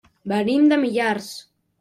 [0.31, 1.31] Venim de Millars.